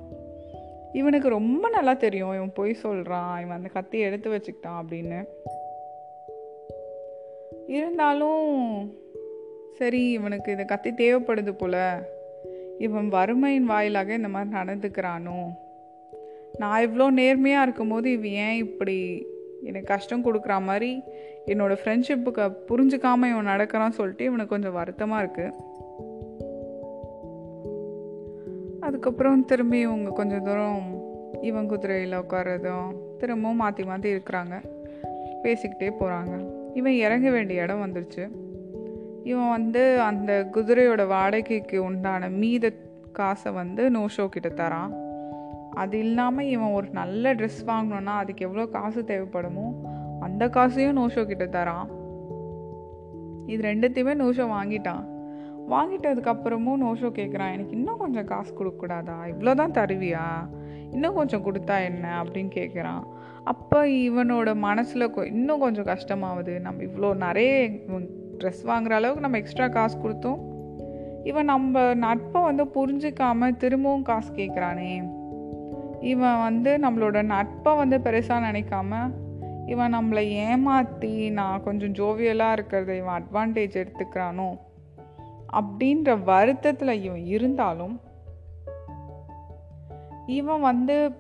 இவனுக்கு 0.94 1.30
ரொம்ப 1.30 1.70
நல்லா 1.70 1.94
தெரியும். 1.94 2.34
இவன் 2.34 2.54
பொய் 2.54 2.74
சொல்கிறான் 2.74 3.42
இவன் 3.42 3.58
அந்த 3.58 3.70
கத்தியை 3.70 4.08
எடுத்து 4.08 4.32
வச்சுக்கிட்டான் 4.32 4.82
அப்படின்னு. 4.82 5.24
இருந்தாலும் 7.68 8.96
சரி 9.78 10.12
இவனுக்கு 10.12 10.52
இந்த 10.52 10.64
கத்தி 10.64 10.90
தேவைப்படுது 10.90 11.52
போல. 11.52 12.04
இவன் 12.78 13.08
வறுமையின் 13.08 13.66
வாயிலாக 13.66 14.14
இந்த 14.14 14.28
மாதிரி 14.28 14.56
நடந்துக்கிறானோ? 14.56 15.54
நான் 16.58 16.88
இவ்வளோ 16.88 17.10
நேர்மையாக 17.10 17.64
இருக்கும்போது 17.64 18.12
இவன் 18.12 18.30
ஏன் 18.30 18.58
இப்படி 18.58 19.28
எனக்கு 19.64 19.88
கஷ்டம் 19.88 20.26
கொடுக்குற 20.26 20.62
மாதிரி 20.62 21.02
என்னோடய 21.46 21.78
ஃப்ரெண்ட்ஷிப்புக்கு 21.84 22.54
புரிஞ்சுக்காமல் 22.68 23.30
இவன் 23.30 23.48
நடக்கிறான்னு 23.48 23.90
சொல்லிட்டு 23.90 24.24
இவனுக்கு 24.24 24.50
கொஞ்சம் 24.50 24.74
வருத்தமாக 24.74 25.24
இருக்குது 25.24 25.54
அதுக்கப்புறம் 28.88 29.46
திரும்பி 29.46 29.80
இவங்க 29.80 30.10
கொஞ்சம் 30.10 30.44
தூரம் 30.44 30.84
இவன் 31.42 31.68
குதிரையில் 31.68 32.20
உட்காரதும் 32.20 32.90
திரும்பவும் 33.18 33.58
மாற்றி 33.58 33.84
மாற்றி 33.84 34.14
இருக்கிறாங்க. 34.14 34.56
பேசிக்கிட்டே 35.44 35.90
போகிறாங்க 36.00 36.34
இவன் 36.74 36.94
இறங்க 36.94 37.30
வேண்டிய 37.30 37.62
இடம் 37.62 37.84
வந்துருச்சு. 37.86 38.24
இவன் 39.24 39.50
வந்து 39.50 40.02
அந்த 40.02 40.32
குதிரையோட 40.52 41.08
வாடகைக்கு 41.08 41.78
உண்டான 41.84 42.30
மீத 42.30 42.66
காசை 43.12 43.52
வந்து 43.52 43.84
நோஷோ 43.92 44.26
கிட்ட 44.30 44.50
தரான். 44.50 44.94
அது 45.74 46.00
இல்லாமல் 46.00 46.46
இவன் 46.46 46.72
ஒரு 46.72 46.88
நல்ல 46.92 47.34
ட்ரெஸ் 47.34 47.62
வாங்கணுன்னா 47.68 48.16
அதுக்கு 48.22 48.46
எவ்வளோ 48.46 48.66
காசு 48.66 49.02
தேவைப்படுமோ 49.02 49.68
அந்த 50.20 50.50
காசையும் 50.50 50.98
நோஷோ 50.98 51.26
கிட்ட 51.26 51.46
தரான். 51.46 51.88
இது 53.46 53.62
ரெண்டுத்தையுமே 53.70 54.16
நோஷோ 54.24 54.46
வாங்கிட்டான். 54.56 55.04
வாங்கிட்டதுக்கப்புறமும் 55.70 56.82
நோஷோ 56.82 57.10
கேட்குறான் 57.20 57.54
எனக்கு 57.54 57.72
இன்னும் 57.72 57.98
கொஞ்சம் 57.98 58.26
காசு 58.26 58.52
கொடுக்கக்கூடாதா? 58.56 59.16
இவ்வளோ 59.26 59.54
தான் 59.54 59.72
தருவியா? 59.72 60.28
இன்னும் 60.92 61.14
கொஞ்சம் 61.14 61.46
கொடுத்தா 61.46 61.84
என்ன? 61.84 62.24
அப்படின்னு 62.24 62.52
கேட்குறான் 62.56 63.04
அப்போ 63.44 63.86
இவனோட 63.86 64.56
மனசில் 64.56 65.14
இன்னும் 65.26 65.60
கொஞ்சம் 65.60 65.86
கஷ்டமாகுது 65.86 66.60
நம்ம 66.60 66.84
இவ்வளோ 66.84 67.16
நிறைய 67.16 67.70
ட்ரெஸ் 68.38 68.64
வாங்குற 68.66 68.90
அளவுக்கு 68.90 69.22
நம்ம 69.22 69.38
எக்ஸ்ட்ரா 69.38 69.68
காசு 69.68 69.98
கொடுத்தோம். 69.98 70.40
இவன் 71.24 71.46
நம்ம 71.46 71.94
நட்பை 71.94 72.42
வந்து 72.42 72.64
புரிஞ்சிக்காம 72.64 73.58
திரும்பவும் 73.58 74.02
காசு 74.02 74.34
கேட்குறானே 74.34 75.16
இவன் 76.02 76.42
வந்து 76.42 76.78
நம்மளோட 76.78 77.24
நட்பை 77.24 77.76
வந்து 77.76 77.98
பெருசாக 77.98 78.46
நினைக்காம 78.50 79.12
இவன் 79.66 79.96
நம்மளை 79.96 80.24
ஏமாற்றி 80.30 81.30
நான் 81.30 81.64
கொஞ்சம் 81.64 81.94
ஜோவியலாக 81.94 82.58
இருக்கிறத 82.58 82.98
இவன் 82.98 83.24
அட்வான்டேஜ் 83.24 83.84
எடுத்துக்கிறானோ? 83.84 84.50
அப்படின்ற 85.60 86.24
வருத்தத்தில் 86.24 87.02
இவன் 87.02 87.26
இருந்தாலும் 87.26 88.00
இவன் 90.26 90.62
வந்து 90.62 91.12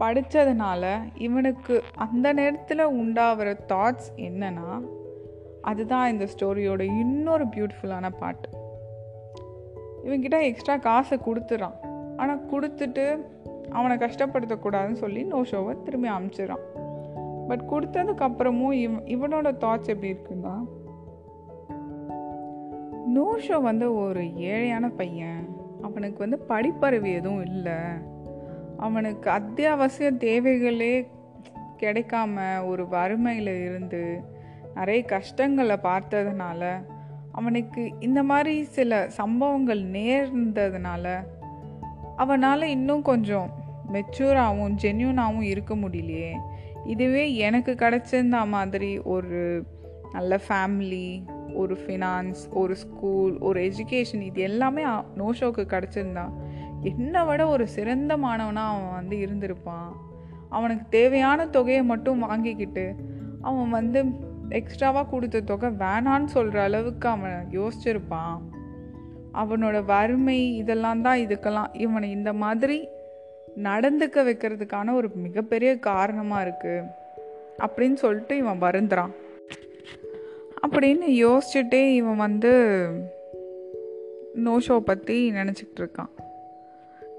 படித்ததுனால 0.00 0.84
இவனுக்கு 1.16 1.82
அந்த 1.94 2.32
நேரத்தில் 2.32 2.84
உண்டாகிற 2.84 3.52
தாட்ஸ் 3.68 4.08
என்னன்னா 4.16 4.68
அதுதான் 5.62 6.10
இந்த 6.10 6.24
ஸ்டோரியோட 6.24 6.80
இன்னொரு 6.80 7.44
பியூட்டிஃபுல்லான 7.44 8.10
பாட்டு 8.18 8.48
இவன்கிட்ட 10.04 10.42
எக்ஸ்ட்ரா 10.42 10.76
காசை 10.76 11.18
கொடுத்துறான். 11.18 11.76
ஆனால் 12.16 12.46
கொடுத்துட்டு 12.46 13.04
அவனை 13.70 13.96
கஷ்டப்படுத்தக்கூடாதுன்னு 13.96 14.92
சொல்லி 14.92 15.22
நோ 15.22 15.40
ஷோவை 15.40 15.82
திரும்பி 15.82 16.08
அமுச்சிடறான். 16.08 16.64
பட் 17.48 17.62
கொடுத்ததுக்கப்புறமும் 17.70 18.72
இவ் 18.72 18.96
இவனோட 19.06 19.48
தாட்ஸ் 19.64 19.90
எப்படி 19.92 20.12
இருக்குன்னா 20.12 20.54
நோ 23.12 23.38
ஷோ 23.48 23.62
வந்து 23.62 23.94
ஒரு 23.94 24.22
ஏழையான 24.22 24.88
பையன். 24.96 25.48
அவனுக்கு 25.82 26.18
வந்து 26.18 26.40
படிப்பறிவு 26.48 27.14
எதுவும் 27.14 27.44
இல்லை. 27.44 27.72
அவனுக்கு 28.76 29.30
அத்தியாவசிய 29.30 30.12
தேவைகளே 30.12 31.06
கிடைக்காம 31.78 32.66
ஒரு 32.66 32.88
வறுமையில் 32.88 33.46
இருந்து 33.46 34.20
நிறைய 34.74 35.02
கஷ்டங்களை 35.02 35.76
பார்த்ததுனால 35.82 36.84
அவனுக்கு 37.32 37.92
இந்த 38.00 38.22
மாதிரி 38.22 38.62
சில 38.62 39.08
சம்பவங்கள் 39.08 39.82
நேர்ந்ததுனால 39.82 41.26
அவனால் 42.16 42.62
இன்னும் 42.62 43.02
கொஞ்சம் 43.02 43.50
மெச்சூராகவும் 43.92 44.76
ஜென்யூனாகவும் 44.82 45.42
இருக்க 45.42 45.74
முடியலையே. 45.74 46.32
இதுவே 46.84 47.34
எனக்கு 47.34 47.72
கிடச்சிருந்த 47.72 48.46
மாதிரி 48.46 48.98
ஒரு 48.98 49.64
நல்ல 50.12 50.40
ஃபேமிலி 50.48 51.22
ஒரு 51.54 51.74
ஃபினான்ஸ் 51.74 52.42
ஒரு 52.50 52.76
ஸ்கூல் 52.76 53.38
ஒரு 53.38 53.60
எஜுகேஷன் 53.62 54.20
இது 54.20 54.42
எல்லாமே 54.42 54.84
நோஷோக்கு 55.16 55.64
கிடச்சிருந்தான் 55.64 56.32
என்னை 56.80 57.24
விட 57.24 57.46
ஒரு 57.46 57.66
சிறந்த 57.68 58.16
மாணவனாக 58.16 58.76
அவன் 58.76 58.92
வந்து 58.92 59.16
இருந்திருப்பான். 59.16 59.90
அவனுக்கு 60.48 60.84
தேவையான 60.88 61.46
தொகையை 61.46 61.82
மட்டும் 61.82 62.18
வாங்கிக்கிட்டு 62.18 62.94
அவன் 63.40 63.70
வந்து 63.70 64.04
எக்ஸ்ட்ராவாக 64.48 65.08
கொடுத்த 65.08 65.40
தொகை 65.40 65.70
வேணான்னு 65.70 66.24
சொல்கிற 66.24 66.62
அளவுக்கு 66.62 67.08
அவன் 67.08 67.48
யோசிச்சிருப்பான். 67.50 68.36
அவனோட 69.34 69.84
வறுமை 69.84 70.56
இதெல்லாம் 70.56 71.02
தான் 71.02 71.18
இதுக்கெல்லாம் 71.18 71.68
இவனை 71.72 72.10
இந்த 72.10 72.32
மாதிரி 72.32 72.88
நடந்துக்க 73.56 74.22
வைக்கிறதுக்கான 74.28 74.94
ஒரு 74.94 75.10
மிகப்பெரிய 75.14 75.78
காரணமாக 75.78 76.44
இருக்குது 76.48 76.86
அப்படின்னு 77.58 77.92
சொல்லிட்டு 77.92 78.36
இவன் 78.36 78.60
வருந்துறான். 78.60 79.12
அப்படின்னு 80.66 81.06
யோசிச்சுட்டே 81.08 81.94
இவன் 81.94 82.16
வந்து 82.16 82.52
நோஷோ 84.44 84.78
பற்றி 84.78 85.30
நினச்சிக்கிட்டு 85.30 85.80
இருக்கான் 85.80 86.12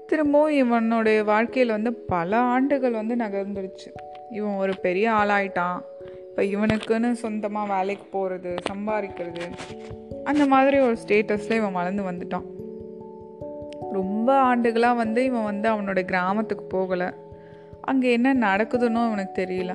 திரும்பவும் 0.06 0.52
இவனுடைய 0.52 1.24
வாழ்க்கையில் 1.24 1.72
வந்து 1.72 1.92
பல 1.92 2.36
ஆண்டுகள் 2.36 2.90
வந்து 2.90 3.14
நகர்ந்துருச்சு. 3.16 3.90
இவன் 4.30 4.56
ஒரு 4.56 4.72
பெரிய 4.82 5.10
ஆளாயிட்டான். 5.10 5.80
இப்போ 6.28 6.42
இவனுக்குன்னு 6.42 7.12
சொந்தமாக 7.12 7.74
வேலைக்கு 7.74 8.04
போகிறது 8.10 8.54
சம்பாதிக்கிறது 8.72 9.44
அந்த 10.24 10.46
மாதிரி 10.46 10.78
ஒரு 10.78 10.96
ஸ்டேட்டஸில் 11.06 11.56
இவன் 11.56 11.72
வளர்ந்து 11.72 12.02
வந்துட்டான். 12.02 12.46
ரொம்ப 13.92 14.36
ஆண்டுகளாக 14.36 14.94
வந்து 14.94 15.24
இவன் 15.24 15.44
வந்து 15.44 15.70
அவனோட 15.70 16.02
கிராமத்துக்கு 16.04 16.78
போகலை. 16.78 17.14
அங்கே 17.80 18.12
என்ன 18.12 18.34
நடக்குதுன்னு 18.34 19.06
இவனுக்கு 19.06 19.42
தெரியல. 19.42 19.74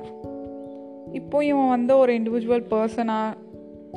இப்போ 1.12 1.44
இவன் 1.44 1.68
வந்து 1.68 1.98
ஒரு 1.98 2.12
இண்டிவிஜுவல் 2.12 2.66
பர்சனாக 2.70 3.36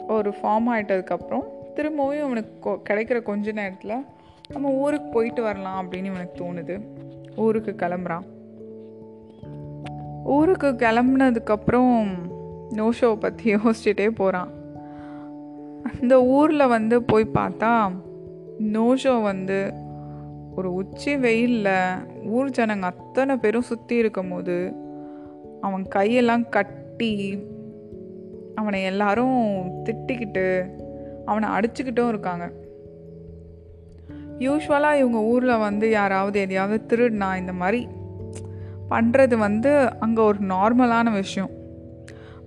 ஒரு 0.08 0.30
ஃபார்ம் 0.30 0.68
ஆகிட்டதுக்கப்புறம் 0.72 1.44
திரும்பவும் 1.74 2.18
இவனுக்கு 2.18 2.70
கிடைக்கிற 2.90 3.22
கொஞ்ச 3.22 3.52
நேரத்தில் 3.52 4.06
நம்ம 4.50 4.70
ஊருக்கு 4.70 5.10
போயிட்டு 5.10 5.42
வரலாம் 5.42 5.92
அப்படின்னு 5.92 6.04
இவனுக்கு 6.04 6.44
தோணுது. 6.44 6.82
ஊருக்கு 7.36 7.76
கிளம்புறான். 7.78 8.24
ஊருக்கு 10.24 10.68
கிளம்புனதுக்கப்புறம் 10.68 12.08
நோஷோவை 12.70 13.16
பற்றி 13.16 13.56
யோசிச்சுட்டே 13.56 14.10
போகிறான் 14.10 14.48
அந்த 16.02 16.24
ஊரில் 16.24 16.68
வந்து 16.68 17.04
போய் 17.04 17.28
பார்த்தா 17.34 17.92
நோஷோ 18.60 19.22
வந்து 19.22 19.74
ஒரு 20.56 20.74
உச்சி 20.74 21.18
வெயிலில் 21.18 21.76
ஊர் 22.26 22.50
ஜனங்க 22.50 22.82
அத்தனை 22.82 23.38
பேரும் 23.38 23.62
சுற்றி 23.62 23.96
இருக்கும் 23.96 24.30
போது 24.30 24.74
அவன் 25.62 25.84
கையெல்லாம் 25.96 26.50
கட்டி 26.50 27.38
அவனை 28.56 28.84
எல்லாரும் 28.84 29.38
திட்டிக்கிட்டு 29.86 30.46
அவனை 31.26 31.50
அடிச்சுக்கிட்டும் 31.50 32.12
இருக்காங்க. 32.14 32.46
யூஸ்வலாக 34.40 35.00
இவங்க 35.02 35.20
ஊரில் 35.32 35.64
வந்து 35.68 35.90
யாராவது 35.90 36.38
எதையாவது 36.40 36.78
திருடினா 36.90 37.30
இந்த 37.38 37.54
மாதிரி 37.54 37.88
பண்ணுறது 38.90 39.38
வந்து 39.38 39.72
அங்கே 40.00 40.22
ஒரு 40.22 40.40
நார்மலான 40.46 41.12
விஷயம். 41.12 41.52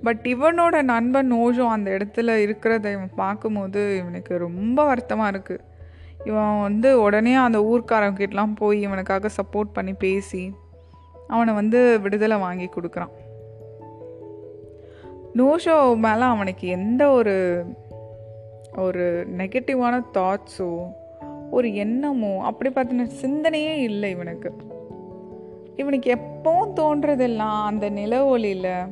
பட் 0.04 0.24
இவனோட 0.26 0.82
நண்பன் 0.82 1.32
நோஜோ 1.32 1.64
அந்த 1.66 1.88
இடத்துல 1.90 2.34
இருக்கிறத 2.44 2.92
இவன் 2.92 3.14
பார்க்கும்போது 3.14 3.82
இவனுக்கு 3.96 4.38
ரொம்ப 4.38 4.78
வருத்தமாக 4.84 5.32
இருக்குது 5.32 5.64
இவன் 6.24 6.60
வந்து 6.60 7.00
உடனே 7.00 7.34
அந்த 7.34 7.58
ஊர்க்காரங்கிட்டலாம் 7.70 8.54
போய் 8.54 8.78
இவனுக்காக 8.80 9.30
சப்போர்ட் 9.38 9.72
பண்ணி 9.72 9.92
பேசி 9.92 10.42
அவனை 11.28 11.54
வந்து 11.54 12.00
விடுதலை 12.02 12.36
வாங்கி 12.38 12.68
கொடுக்குறான். 12.68 13.12
நோஷோ 15.36 15.96
மேலே 15.96 16.20
அவனுக்கு 16.20 16.68
எந்த 16.68 17.10
ஒரு 17.10 17.64
ஒரு 18.76 19.26
நெகட்டிவான 19.36 20.02
தாட்ஸோ 20.14 20.92
ஒரு 21.50 21.74
எண்ணமோ 21.74 22.42
அப்படி 22.42 22.70
பார்த்தின 22.70 23.08
சிந்தனையே 23.22 23.74
இல்லை 23.74 24.10
இவனுக்கு. 24.10 24.52
இவனுக்கு 25.76 26.14
எப்பவும் 26.14 26.72
தோன்றதெல்லாம் 26.76 27.64
அந்த 27.64 27.88
நில 27.88 28.24
ஒளியில் 28.24 28.86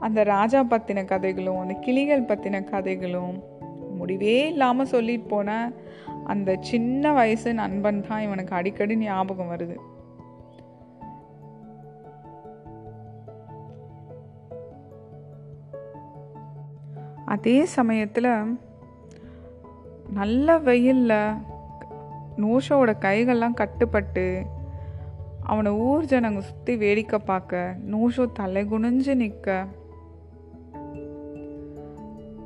அந்த 0.00 0.22
ராஜா 0.22 0.60
பற்றின 0.60 1.04
கதைகளும் 1.04 1.58
அந்த 1.58 1.74
கிளிகள் 1.74 2.24
பற்றின 2.24 2.64
கதைகளும் 2.64 3.42
முடிவே 3.96 4.48
இல்லாமல் 4.48 4.86
சொல்லிட்டு 4.86 5.28
போன 5.28 5.72
அந்த 6.24 6.56
சின்ன 6.60 7.12
வயசு 7.12 7.54
நண்பன் 7.54 8.04
தான் 8.08 8.22
இவனுக்கு 8.22 8.54
அடிக்கடி 8.54 8.96
ஞாபகம் 8.96 9.50
வருது. 9.50 9.76
அதே 17.24 17.64
சமயத்தில் 17.64 18.58
நல்ல 20.12 20.58
வெயிலில் 20.58 21.32
நோஷோட 22.36 22.96
கைகள்லாம் 23.00 23.54
கட்டுப்பட்டு 23.54 24.44
அவனை 25.42 25.72
ஊர் 25.72 26.04
ஜனங்க 26.04 26.38
சுற்றி 26.38 26.76
வேடிக்கை 26.76 27.18
பார்க்க 27.18 27.76
நோஷோ 27.90 28.32
தலை 28.32 28.64
குனிஞ்சு 28.64 29.14
நிற்க 29.14 29.66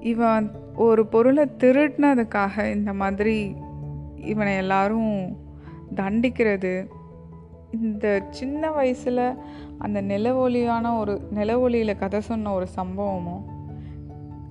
இவன் 0.01 0.51
ஒரு 0.75 1.07
பொருளை 1.07 1.49
திருடினதுக்காக 1.59 2.73
இந்த 2.73 2.93
மாதிரி 2.93 3.55
இவனை 4.17 4.57
எல்லாரும் 4.57 5.37
தண்டிக்கிறது. 5.95 6.87
இந்த 7.71 8.23
சின்ன 8.31 8.71
வயசில் 8.71 9.35
அந்த 9.79 10.03
நிலவொலியான 10.03 10.99
ஒரு 10.99 11.21
நிலவொலியில் 11.31 11.97
கதை 11.97 12.21
சொன்ன 12.21 12.53
ஒரு 12.53 12.67
சம்பவமும் 12.77 13.58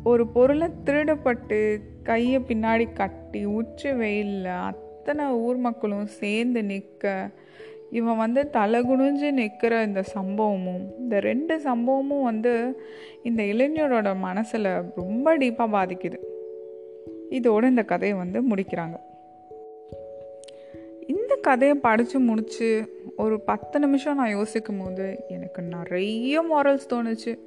ஒரு 0.08 0.28
பொருளை 0.28 0.68
திருடப்பட்டு 0.86 1.78
கையை 2.04 2.40
பின்னாடி 2.40 2.94
கட்டி 2.94 3.46
உச்சி 3.46 3.92
வெயிலில் 3.92 4.46
அத்தனை 4.46 5.26
ஊர் 5.26 5.56
மக்களும் 5.56 6.06
சேர்ந்து 6.06 6.64
நிற்க 6.64 7.30
இவன் 7.92 8.18
வந்து 8.18 8.50
தலை 8.50 8.82
குனிஞ்சு 8.82 9.32
நிற்கிற 9.32 9.84
இந்த 9.84 10.04
சம்பவமும் 10.16 10.94
இந்த 10.98 11.20
ரெண்டு 11.20 11.58
சம்பவமும் 11.58 12.24
வந்து 12.24 12.82
இந்த 13.24 13.44
இளைஞரோட 13.44 14.16
மனசில் 14.16 14.82
ரொம்ப 14.96 15.38
டீப்பாக 15.38 15.74
பாதிக்குது. 15.74 16.18
இதோடு 17.30 17.68
இந்த 17.68 17.84
கதையை 17.84 18.18
வந்து 18.18 18.42
முடிக்கிறாங்க. 18.42 19.00
இந்த 21.08 21.38
கதையை 21.42 21.78
படித்து 21.78 22.20
முடித்து 22.20 22.88
ஒரு 23.18 23.42
பத்து 23.42 23.80
நிமிஷம் 23.80 24.16
நான் 24.16 24.30
யோசிக்கும் 24.30 24.78
போது 24.78 25.24
எனக்கு 25.28 25.62
நிறைய 25.62 26.44
மாரல்ஸ் 26.44 26.90
தோணுச்சு. 26.90 27.38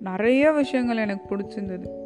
நிறைய 0.00 0.52
விஷயங்கள் 0.52 0.96
எனக்கு 0.96 1.36
பிடிச்சிருந்தது. 1.36 2.03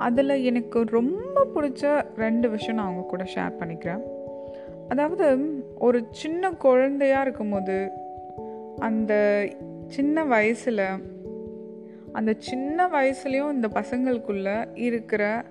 அதில் 0.00 0.44
எனக்கு 0.44 0.84
ரொம்ப 0.84 1.46
பிடிச்ச 1.54 2.02
ரெண்டு 2.16 2.50
விஷயம் 2.50 2.76
நான் 2.76 2.86
அவங்க 2.86 3.06
கூட 3.06 3.24
ஷேர் 3.34 3.58
பண்ணிக்கிறேன். 3.60 4.02
அதாவது 4.88 5.38
ஒரு 5.78 6.06
சின்ன 6.10 6.50
குழந்தையாக 6.50 7.22
இருக்கும்போது 7.22 7.90
அந்த 8.78 9.12
சின்ன 9.86 10.24
வயசில் 10.24 10.82
அந்த 12.12 12.34
சின்ன 12.38 12.86
வயசுலேயும் 12.86 13.52
இந்த 13.52 13.68
பசங்களுக்குள்ளே 13.68 14.68
இருக்கிற 14.74 15.44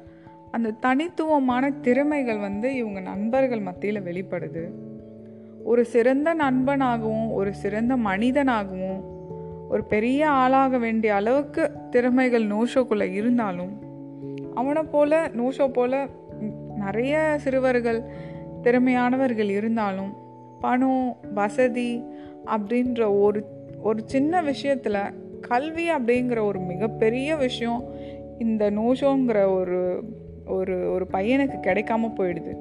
அந்த 0.51 0.72
தனித்துவமான 0.72 1.72
திறமைகள் 1.82 2.38
வந்து 2.38 2.75
இவங்க 2.75 3.00
நண்பர்கள் 3.00 3.60
மத்தியில் 3.60 4.01
வெளிப்படுது. 4.01 4.63
ஒரு 5.63 5.86
சிறந்த 5.86 6.36
நண்பனாகவும் 6.36 7.32
ஒரு 7.32 7.53
சிறந்த 7.53 7.96
மனிதனாகவும் 7.98 9.01
ஒரு 9.70 9.83
பெரிய 9.83 10.29
ஆளாக 10.29 10.77
வேண்டிய 10.77 11.16
அளவுக்கு 11.16 11.72
திறமைகள் 11.90 12.48
நோஷோக்குள்ளே 12.48 13.12
இருந்தாலும் 13.14 13.88
அவனை 14.59 14.83
போல 14.83 15.27
நோஷோ 15.27 15.67
போல 15.67 16.07
நிறைய 16.75 17.35
சிறுவர்கள் 17.37 18.03
திறமையானவர்கள் 18.63 19.50
இருந்தாலும் 19.50 20.13
பணம் 20.59 21.17
வசதி 21.33 22.03
அப்படின்ற 22.45 23.22
ஒரு 23.22 23.43
ஒரு 23.81 24.01
சின்ன 24.05 24.41
விஷயத்தில் 24.41 25.01
கல்வி 25.41 25.91
அப்படிங்கிற 25.91 26.41
ஒரு 26.41 26.59
மிகப்பெரிய 26.59 27.35
விஷயம் 27.35 27.83
இந்த 28.39 28.72
நோஷோங்கிற 28.72 29.55
ஒரு 29.59 30.03
ஒரு 30.45 30.91
ஒரு 30.91 31.07
பையனுக்கு 31.13 31.57
கிடைக்காம 31.61 32.11
போயிடுது. 32.17 32.53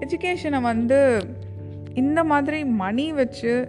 எஜுகேஷனை 0.00 0.60
வந்து 0.60 1.20
இந்த 1.94 2.24
மாதிரி 2.24 2.64
மணி 2.64 3.12
வச்சு 3.12 3.68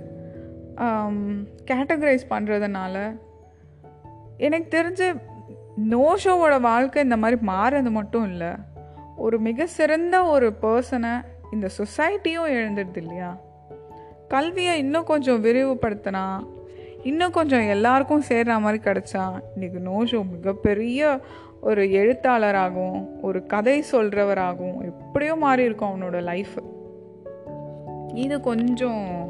கேட்டகரைஸ் 1.71 2.27
பண்ணுறதுனால 2.29 3.17
எனக்கு 4.37 4.77
தெரிஞ்ச 4.77 5.15
நோஷோவோட 5.89 6.61
வாழ்க்கை 6.61 7.03
இந்த 7.03 7.17
மாதிரி 7.17 7.41
மாறது 7.47 7.89
மட்டும் 7.89 8.23
இல்லை. 8.23 8.47
ஒரு 9.17 9.39
மிக 9.39 9.65
சிறந்த 9.65 10.23
ஒரு 10.23 10.53
பர்சனை 10.61 11.25
இந்த 11.51 11.69
சொசைட்டியும் 11.77 12.51
எழுந்துடுது 12.51 12.97
இல்லையா? 12.97 13.37
கல்வியை 14.27 14.77
இன்னும் 14.77 15.03
கொஞ்சம் 15.03 15.43
விரிவுபடுத்தினா 15.43 16.47
இன்னும் 17.03 17.31
கொஞ்சம் 17.31 17.67
எல்லாருக்கும் 17.67 18.23
சேர்ற 18.29 18.59
மாதிரி 18.59 18.83
கிடச்சா 18.83 19.41
இன்றைக்கி 19.59 19.79
நோஷோ 19.85 20.29
மிகப்பெரிய 20.31 21.19
ஒரு 21.61 21.91
எழுத்தாளராகவும் 21.91 23.21
ஒரு 23.21 23.45
கதை 23.45 23.83
சொல்கிறவராகவும் 23.91 24.81
எப்படியோ 24.81 25.35
மாறி 25.35 25.63
இருக்கும் 25.63 25.89
அவனோட 25.89 26.21
லைஃப் 26.21 26.63
இது 28.13 28.39
கொஞ்சம் 28.39 29.29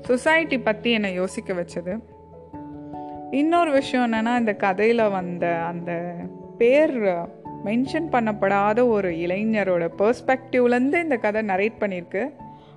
சொசைட்டி 0.00 0.58
பற்றி 0.58 0.90
என்னை 0.90 1.12
யோசிக்க 1.12 1.52
வச்சது. 1.52 1.98
இன்னொரு 3.30 3.72
விஷயம் 3.72 4.12
என்னென்னா 4.12 4.38
இந்த 4.38 4.54
கதையில் 4.54 5.10
வந்த 5.10 5.58
அந்த 5.58 6.14
பேர் 6.58 7.02
மென்ஷன் 7.64 8.08
பண்ணப்படாத 8.12 8.86
ஒரு 8.86 9.10
இளைஞரோட 9.10 9.90
பர்ஸ்பெக்டிவ்லேருந்து 9.98 11.02
இந்த 11.02 11.16
கதை 11.16 11.42
நரேட் 11.42 11.80
பண்ணியிருக்கு. 11.80 12.32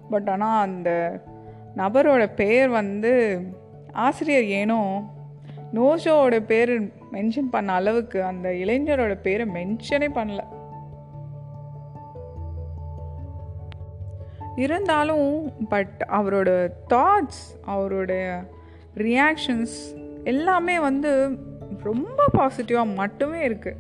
பட் 0.10 0.30
ஆனால் 0.30 0.62
அந்த 0.62 1.20
நபரோட 1.78 2.34
பேர் 2.36 2.70
வந்து 2.70 3.42
ஆசிரியர் 3.92 4.44
ஏனோ 4.44 5.10
நோஷோவோட 5.74 6.40
பேர் 6.40 6.82
மென்ஷன் 7.12 7.50
பண்ண 7.52 7.74
அளவுக்கு 7.74 8.24
அந்த 8.24 8.50
இளைஞரோட 8.50 9.16
பேரை 9.22 9.46
மென்ஷனே 9.46 10.10
பண்ணல. 10.16 10.40
இருந்தாலும் 14.56 15.52
பட் 15.70 16.06
அவரோட 16.08 16.68
தாட்ஸ் 16.90 17.44
அவருடைய 17.66 18.44
ரியாக்ஷன்ஸ் 18.98 20.00
எல்லாமே 20.24 20.80
வந்து 20.80 21.38
ரொம்ப 21.84 22.24
பாசிட்டிவாக 22.38 22.96
மட்டுமே 22.96 23.48
இருக்குது 23.48 23.76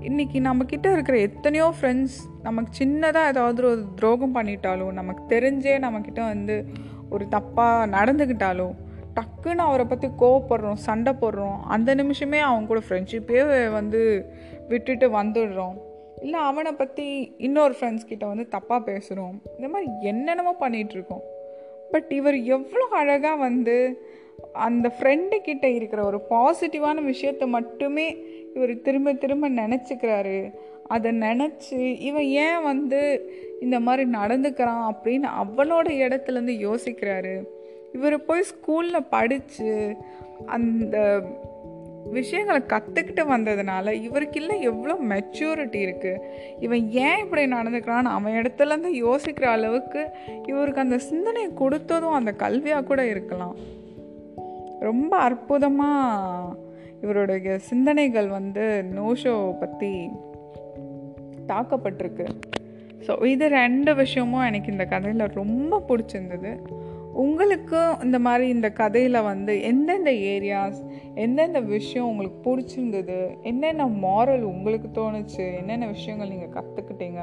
இன்றைக்கி 0.00 0.44
நம்மக்கிட்ட 0.44 0.92
இருக்கிற 0.92 1.18
எத்தனையோ 1.18 1.74
ஃப்ரெண்ட்ஸ் 1.80 2.16
நமக்கு 2.42 2.84
சின்னதாக 2.84 3.26
ஏதாவது 3.26 3.68
ஒரு 3.68 3.84
துரோகம் 3.94 4.34
பண்ணிட்டாலும் 4.34 4.92
நமக்கு 4.92 5.36
தெரிஞ்சே 5.36 5.78
நம்மக்கிட்ட 5.78 6.26
வந்து 6.26 6.64
ஒரு 7.10 7.26
தப்பாக 7.30 7.86
நடந்துக்கிட்டாலும் 7.86 8.74
டக்குன்னு 9.14 9.56
அவரை 9.56 9.86
பற்றி 9.86 10.08
கோவப்படுறோம் 10.08 10.72
சண்டை 10.72 11.12
போடுறோம் 11.12 11.60
அந்த 11.60 11.94
நிமிஷமே 11.94 12.38
அவங்க 12.38 12.66
கூட 12.66 12.80
ஃப்ரெண்ட்ஷிப்பே 12.88 13.72
வந்து 13.72 14.30
விட்டுட்டு 14.68 15.22
வந்துடுறோம். 15.22 15.76
இல்லை 16.22 16.40
அவனை 16.40 16.72
பற்றி 16.72 17.34
இன்னொரு 17.38 17.74
ஃப்ரெண்ட்ஸ் 17.80 18.06
கிட்ட 18.06 18.26
வந்து 18.26 18.48
தப்பாக 18.50 18.82
பேசுகிறோம் 18.88 19.40
இந்த 19.56 19.68
மாதிரி 19.68 19.90
என்னென்னமோ 20.00 20.56
பண்ணிகிட்ருக்கோம் 20.60 21.20
பட் 21.90 22.12
இவர் 22.12 22.34
எவ்வளோ 22.34 22.86
அழகாக 22.90 23.36
வந்து 23.36 24.00
அந்த 24.52 24.92
ஃப்ரெண்டு 24.98 25.36
கிட்ட 25.42 25.68
இருக்கிற 25.68 26.04
ஒரு 26.04 26.20
பாசிட்டிவான 26.30 27.02
விஷயத்தை 27.04 27.48
மட்டுமே 27.48 28.06
இவர் 28.54 28.82
திரும்ப 28.82 29.12
திரும்ப 29.12 29.48
நினச்சிக்கிறாரு. 29.48 30.52
அதை 30.86 31.10
நினச்சி 31.18 31.96
இவன் 32.00 32.28
ஏன் 32.44 32.62
வந்து 32.62 33.00
இந்த 33.60 33.80
மாதிரி 33.80 34.10
நடந்துக்கிறான் 34.10 34.84
அப்படின்னு 34.90 35.28
அவளோட 35.42 35.88
இடத்துலேருந்து 35.88 36.54
யோசிக்கிறாரு. 36.68 37.34
இவர் 37.92 38.24
போய் 38.24 38.48
ஸ்கூலில் 38.52 39.08
படித்து 39.10 39.96
அந்த 40.46 41.22
விஷயங்களை 42.12 42.60
கற்றுக்கிட்டு 42.66 43.22
வந்ததுனால 43.26 43.92
இவருக்கு 43.92 44.40
இல்லை 44.40 44.60
எவ்வளோ 44.60 44.94
மெச்சூரிட்டி 44.94 45.78
இருக்குது 45.86 46.20
இவன் 46.60 46.90
ஏன் 46.90 47.18
இப்படி 47.18 47.42
நடந்துக்கிறான்னு 47.46 48.14
அவன் 48.16 48.32
இடத்துலேருந்து 48.32 48.92
யோசிக்கிற 49.06 49.46
அளவுக்கு 49.46 50.02
இவருக்கு 50.46 50.80
அந்த 50.80 50.98
சிந்தனையை 50.98 51.50
கொடுத்ததும் 51.60 52.18
அந்த 52.18 52.34
கல்வியாக 52.38 52.84
கூட 52.84 53.06
இருக்கலாம். 53.06 53.56
ரொம்ப 54.80 55.16
அற்புதமாக 55.18 56.56
இவருடைய 57.02 57.58
சிந்தனைகள் 57.58 58.28
வந்து 58.28 58.84
நோஷோ 58.94 59.56
பற்றி 59.60 60.08
தாக்கப்பட்டிருக்கு. 61.46 62.26
ஸோ 63.06 63.26
இது 63.26 63.48
ரெண்டு 63.48 63.94
விஷயமும் 63.94 64.44
எனக்கு 64.44 64.72
இந்த 64.72 64.84
கதையில் 64.84 65.34
ரொம்ப 65.34 65.82
பிடிச்சிருந்தது. 65.88 66.52
உங்களுக்கும் 67.14 68.00
இந்த 68.02 68.18
மாதிரி 68.18 68.48
இந்த 68.48 68.70
கதையில் 68.70 69.20
வந்து 69.22 69.62
எந்தெந்த 69.62 70.10
ஏரியாஸ் 70.10 70.80
எந்தெந்த 71.14 71.60
விஷயம் 71.60 72.08
உங்களுக்கு 72.08 72.38
பிடிச்சிருந்தது 72.46 73.36
என்னென்ன 73.42 73.86
மாரல் 73.86 74.42
உங்களுக்கு 74.42 74.88
தோணுச்சு 74.88 75.54
என்னென்ன 75.60 75.86
விஷயங்கள் 75.86 76.28
நீங்கள் 76.28 76.54
கற்றுக்கிட்டீங்க 76.56 77.22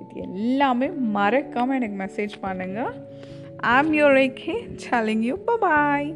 இது 0.00 0.22
எல்லாமே 0.22 0.88
மறக்காமல் 0.90 1.76
எனக்கு 1.76 1.98
மெசேஜ் 2.04 2.36
பண்ணுங்கள் 2.42 2.94
ஆம் 3.56 3.92
யோர் 3.92 4.32
கே 4.32 4.56
சேலிங் 4.90 5.20
யூ 5.20 5.36
பாய் 5.44 6.10